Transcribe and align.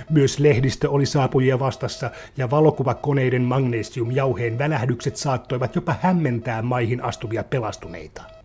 Myös 0.10 0.40
lehdistö 0.40 0.90
oli 0.90 1.06
saapujia 1.06 1.60
vastassa 1.60 2.12
ja 2.38 2.50
valokuvakoneiden 2.50 3.42
magnesiumjauheen 3.42 4.58
välähdykset 4.58 5.16
saattoivat 5.16 5.76
jopa 5.76 5.96
hämmentää 6.02 6.62
maihin 6.62 7.04
astuvia 7.04 7.44
pelastuneita. 7.44 8.41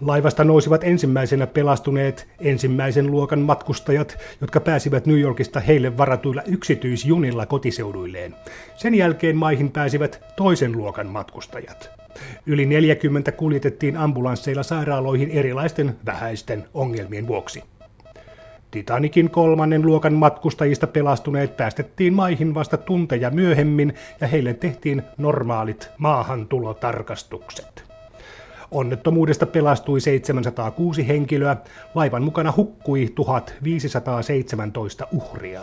Laivasta 0.00 0.44
nousivat 0.44 0.84
ensimmäisenä 0.84 1.46
pelastuneet 1.46 2.28
ensimmäisen 2.40 3.10
luokan 3.10 3.38
matkustajat, 3.38 4.18
jotka 4.40 4.60
pääsivät 4.60 5.06
New 5.06 5.20
Yorkista 5.20 5.60
heille 5.60 5.96
varatuilla 5.96 6.42
yksityisjunilla 6.42 7.46
kotiseuduilleen. 7.46 8.34
Sen 8.76 8.94
jälkeen 8.94 9.36
maihin 9.36 9.70
pääsivät 9.70 10.20
toisen 10.36 10.72
luokan 10.72 11.06
matkustajat. 11.06 11.90
Yli 12.46 12.66
40 12.66 13.32
kuljetettiin 13.32 13.96
ambulansseilla 13.96 14.62
sairaaloihin 14.62 15.30
erilaisten 15.30 15.96
vähäisten 16.06 16.64
ongelmien 16.74 17.26
vuoksi. 17.26 17.62
Titanikin 18.70 19.30
kolmannen 19.30 19.86
luokan 19.86 20.14
matkustajista 20.14 20.86
pelastuneet 20.86 21.56
päästettiin 21.56 22.14
maihin 22.14 22.54
vasta 22.54 22.76
tunteja 22.76 23.30
myöhemmin 23.30 23.94
ja 24.20 24.26
heille 24.26 24.54
tehtiin 24.54 25.02
normaalit 25.16 25.90
maahantulotarkastukset. 25.98 27.87
Onnettomuudesta 28.70 29.46
pelastui 29.46 30.00
706 30.00 31.08
henkilöä, 31.08 31.56
laivan 31.94 32.22
mukana 32.22 32.52
hukkui 32.56 33.12
1517 33.14 35.06
uhria. 35.12 35.60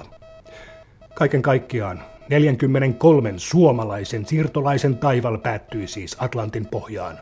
Kaiken 1.14 1.42
kaikkiaan 1.42 2.04
43 2.30 3.34
suomalaisen 3.38 4.26
siirtolaisen 4.26 4.98
taival 4.98 5.38
päättyi 5.38 5.88
siis 5.88 6.18
Atlantin 6.20 6.66
pohjaan. 6.66 7.20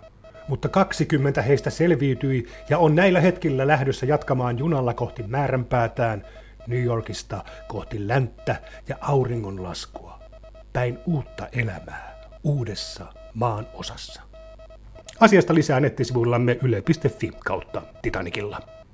Mutta 0.47 0.69
20 0.69 1.41
heistä 1.41 1.69
selviytyi 1.69 2.47
ja 2.69 2.77
on 2.77 2.95
näillä 2.95 3.21
hetkillä 3.21 3.67
lähdössä 3.67 4.05
jatkamaan 4.05 4.59
junalla 4.59 4.93
kohti 4.93 5.23
määränpäätään 5.27 6.25
New 6.67 6.83
Yorkista 6.83 7.43
kohti 7.67 8.07
länttä 8.07 8.55
ja 8.89 8.95
auringonlaskua. 9.01 10.19
Päin 10.73 10.99
uutta 11.05 11.47
elämää 11.51 12.29
uudessa 12.43 13.05
maan 13.33 13.67
osassa. 13.73 14.32
Asiasta 15.19 15.53
lisää 15.53 15.79
nettisivuillamme 15.79 16.57
yle.fi 16.63 17.31
kautta 17.45 17.81
Titanikilla. 18.01 18.73